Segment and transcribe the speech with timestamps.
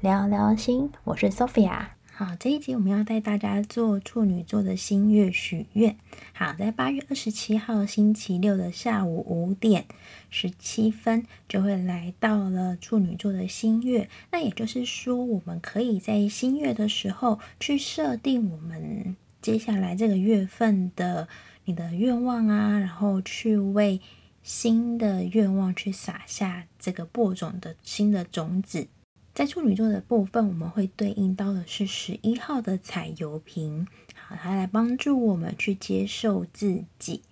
[0.00, 1.86] 聊聊心，我是 Sophia。
[2.14, 5.96] 好，这一集我们要带大家做处女座的新月许愿。
[6.34, 9.86] 好，在八月二十七号星期六的下午五点
[10.30, 14.08] 十七分，就会来到了处女座的新月。
[14.30, 21.26] 那也就是说，我们可以在新月的时候去设定我们接下来这个月份的
[21.64, 24.00] 你的愿望啊，然后去为
[24.42, 28.86] 新的愿望去撒下这个播种的新的种子。
[29.34, 37.22] 在处女座的部分，我们会对应到的是十一号的彩油瓶，好，它来帮助我们去接受自己。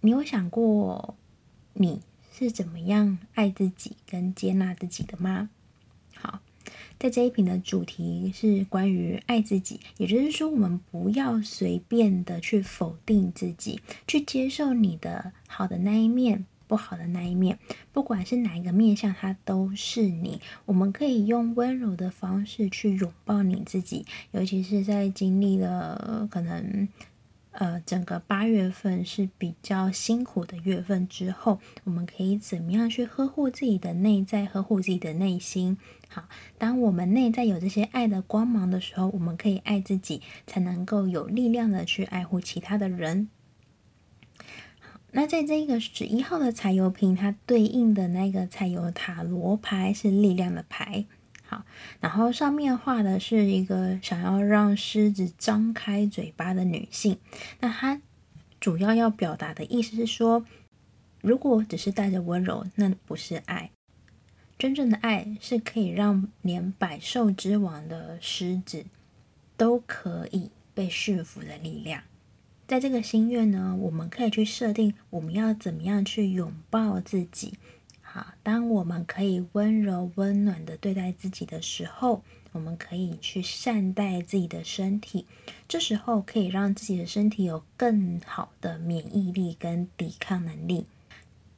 [0.00, 1.16] 你有想过
[1.72, 2.00] 你
[2.32, 5.50] 是怎么样爱自己跟接纳自己的吗？
[6.14, 6.40] 好，
[6.96, 16.46] 在这一瓶的主题是关于爱自己，也就是说，我们不要随便的去否定自己，去接受你的好的那一面。
[16.66, 17.58] 不好的那一面，
[17.92, 20.40] 不管是哪一个面向，它都是你。
[20.64, 26.88] 我们可以用温柔的方式去拥抱你自己，尤其是在经历了可能
[27.52, 35.78] 呃整个八月份是比较辛苦的月份之后，我们可以怎么样去呵护自己的内在，呵护自己的内心？
[36.08, 43.28] 好，当我们内在有这些爱的光芒的时候，我们可以爱自己，才能够有力量的去爱护其他的人。
[45.12, 51.06] 那在这个十一号的彩油瓶，它对应的那个彩油塔罗牌是力量的牌，
[51.42, 51.64] 好，
[52.00, 57.18] 然后上面画的是一个想要让狮子张开嘴巴的女性。
[57.60, 58.02] 那它
[58.60, 60.44] 主要要表达的意思是说，
[61.22, 63.70] 如果只是带着温柔，那不是爱。
[64.58, 68.84] 真正的爱是可以让连百兽之王的狮子
[69.56, 72.02] 都可以被驯服的力量。
[72.66, 77.54] 在这个心愿呢，我们可以去设定我们要怎么样去拥抱自己。
[78.00, 85.26] 好，当我们可以温柔温暖的对待自己的时候，我们可以去善待自己的身体。
[85.68, 90.86] 这时候可以让自己的身体有更好的免疫力跟抵抗能力，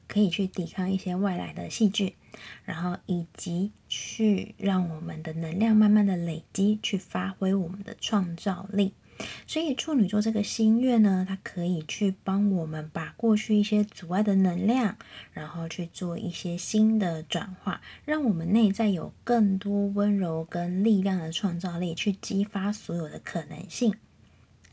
[0.09, 2.13] 可以去抵抗一些外来的细菌，
[2.67, 8.93] 然后以及去让我们的能量慢慢的累积，去发挥我们的创造力。
[9.47, 14.97] 所以处女座这个新月呢，它可以去帮我们把过去一些阻碍的能量，
[15.33, 23.95] 然后去做一些新的转化，让我们内在有更多温柔跟力量的创造力，去激发所有的可能性。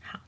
[0.00, 0.20] 好，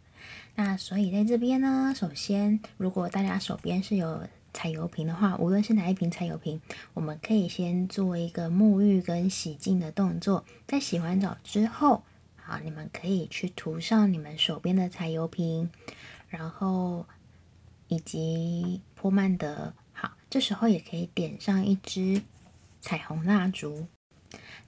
[0.56, 6.60] 那所以在这边呢，首先如果大家手边是有彩油瓶的话，无论是哪一瓶彩油瓶，
[6.94, 12.02] 我们可以先做一个沐浴跟洗净的动作，在洗完澡之后。
[12.48, 15.68] 好，你们可以去涂上你们手边的彩油瓶，
[16.30, 17.04] 然后
[17.88, 19.74] 以及波曼德。
[19.92, 22.22] 好，这时候也可以点上一支
[22.80, 23.86] 彩虹蜡烛。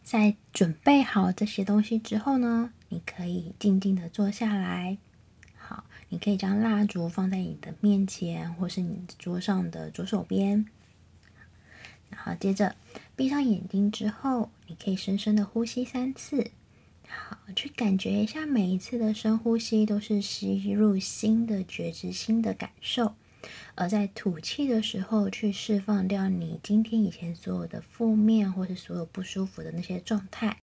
[0.03, 4.99] 在准备好这些东西之后呢，你可以静静的坐下来。
[5.57, 10.67] 好，你可以将蜡烛放在你的面前，或是你桌上的左手边。
[12.11, 12.77] 然后接着
[13.17, 16.51] 闭上眼睛之后，你可以深深的呼吸三次。
[17.11, 23.15] 好，去感觉一下，每一次的深呼吸都是吸入新的觉知、新的感受；
[23.75, 30.59] 而在吐气的时候，去释放掉你今天以前所有的负面或是所有不舒服的那些状态。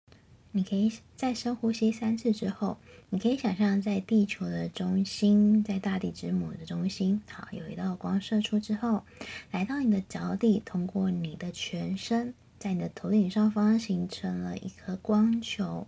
[0.51, 2.77] 你可以在深呼吸三次之后，
[3.11, 9.05] 你可以想象在地球的中心，在大地之母的中心，好，有一道光射出之后，
[9.53, 12.35] 来到你的脚底，通过你的全身。
[12.59, 15.85] 在你的头顶上方形成了一颗光球，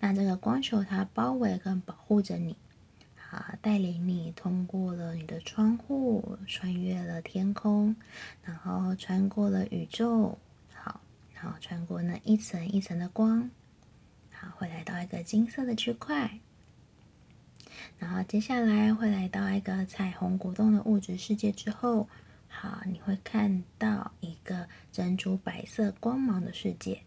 [0.00, 2.56] 那这个光球它包围跟保护着你，
[3.16, 7.94] 好，带领你通过了你的窗户，穿越了天空，
[8.42, 10.38] 然后穿过了宇宙，
[10.74, 11.00] 好，
[11.34, 13.50] 然后穿过那一层一层的光，
[14.30, 16.38] 好，会来到一个金色的区块，
[17.98, 22.08] 然后接下来会来到一个彩虹果冻的物质世界之后。
[22.54, 27.00] 好，你会看到一个珍珠白色光芒的世界。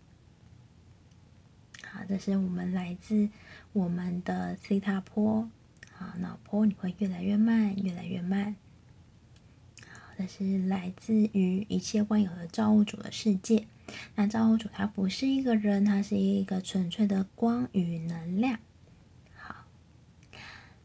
[1.96, 3.30] 好，这是我们来自
[3.72, 5.50] 我们的西塔波。
[5.94, 8.58] 好，脑波你会越来越慢，越来越慢。
[9.90, 13.66] 好，这是来自于一切万有的造物主的世界。
[14.16, 18.60] 那造物主他不是一个人，他是一个纯粹的光与能量。
[19.38, 19.64] 好，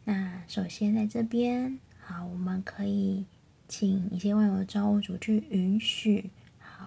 [0.04, 3.26] 那首先在这边，好，我们可以。
[3.72, 6.28] 请一些万有的造物主去允许，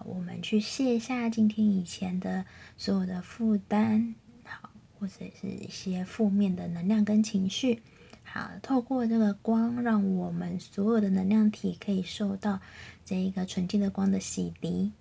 [0.05, 2.45] 我们去卸下今天以前的
[2.77, 4.69] 所有的负担，好，
[4.99, 7.81] 或者是一些负面的能量跟情绪，
[8.23, 12.59] 好，透过这个光，让我们所有的能量体可以受到
[13.05, 14.91] 这一个纯净的光的洗涤。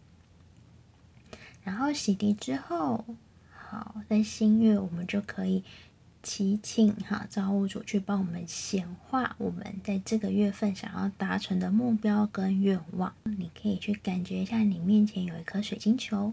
[1.64, 3.04] 然后洗涤之后，
[3.50, 5.64] 好在新月我们就可以
[6.23, 13.13] 祈请哈造物主去帮我们显化我们在这个月份想要达成的目标跟愿望。
[13.25, 16.33] 你可以去感觉一下，你面前有一颗水晶球。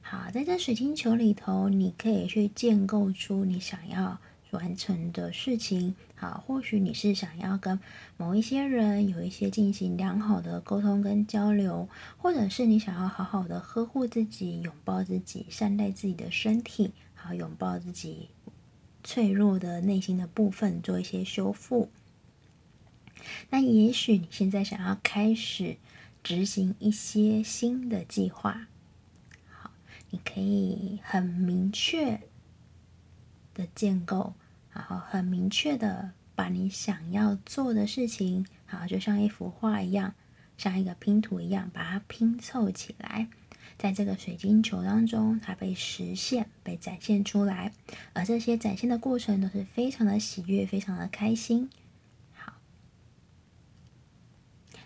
[0.00, 4.18] 好，在这水晶球里头，你可以去建构出你想要
[4.50, 5.94] 完成的事情。
[6.14, 7.78] 好，或许你是想要跟
[8.16, 11.88] 某一些人有一些进行良好的沟通跟交流，
[12.18, 18.28] 或者是你想要好好的呵护自己、拥抱自己、善待自己的身体，好，拥抱自己
[19.04, 21.92] 脆弱的内心的部分，做一些修复。
[23.50, 25.76] 那也许你现在想要开始
[26.24, 28.66] 执行一些新的计划，
[29.48, 29.70] 好，
[30.10, 32.22] 你可以很明确
[33.54, 34.34] 的建构。
[34.72, 40.16] 然后很明确的把你想要做的事情，好，就像一幅画一样，
[40.58, 43.28] 像一个拼图一样，把它拼凑起来，
[43.78, 47.72] 在这个水晶球当中，它被实现、被展现出来。
[48.12, 51.68] 而这些展现的过程都是非常的喜悦、非常的开心。
[52.32, 52.54] 好，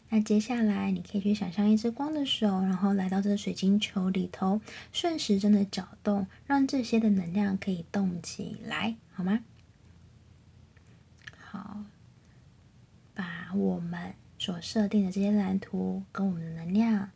[0.09, 4.61] 那接下来你可以去想象一只光的手，然后来到这个水晶球里头，
[4.93, 9.41] 顺时针的搅动，让这些的能量可以动起来，好吗？
[11.39, 11.85] 好，
[13.15, 17.11] 把我们所设定的这些蓝图跟我们的能量，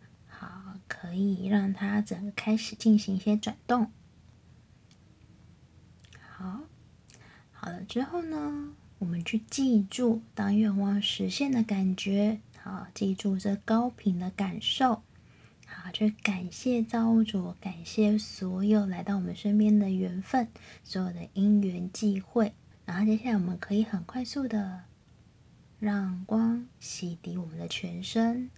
[0.93, 3.91] 可以让它整个开始进行一些转动。
[6.21, 6.61] 好，
[7.51, 15.03] 好了之后呢，我们去记住当愿望实现的感觉，好，记住这高频的感受，
[15.67, 20.47] 好，去感谢造物主，感谢所有来到我们身边的缘分，
[20.85, 22.53] 所有的因缘际会。
[22.85, 24.83] 然后接下来我们可以很快速的
[25.79, 28.51] 让光洗涤我们的全身，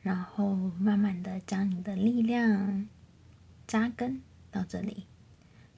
[0.00, 2.88] 然后慢慢的将你的力量
[3.66, 5.06] 扎根到这里，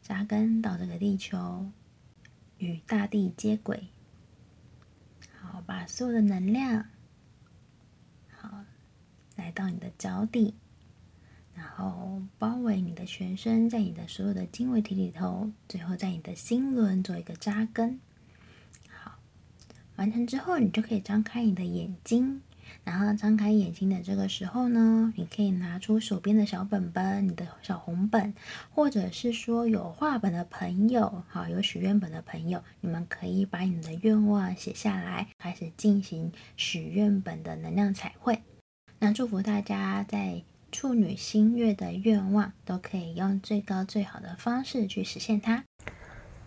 [0.03, 1.71] 扎根到这个地球，
[2.59, 3.89] 与大地接轨，
[5.39, 6.85] 好，把所有的能量，
[8.31, 8.65] 好，
[9.37, 10.55] 来到你的脚底。
[11.53, 18.01] 然后包围你的全身，在你的所有的经纬体里头，最后在你的心轮做一个扎根。
[18.89, 19.19] 好，
[19.97, 22.41] 完成之后，你就可以张开你的眼睛。
[22.85, 28.35] 然后张开眼睛的这个时候呢，你可以拿出手边的小本本，你的小红本，
[28.71, 38.41] 或者是说有画本的朋友，好，有许愿本的朋友，你们可以把你们的愿望写下来，开始进行许愿本的能量彩绘。
[38.99, 40.43] 那祝福大家在。
[40.73, 45.65] 处女新月的愿望都可以用最高最好的方式去实现它。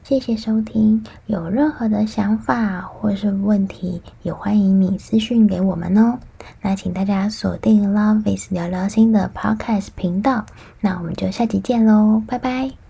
[0.04, 6.20] 谢谢收听，有任何的想法或是问题，也欢迎你私讯给我们哦。
[6.62, 10.46] 那请大家锁定 Love is 聊聊心的 Podcast 频道，
[10.82, 12.83] 那我们就下集见喽，拜拜。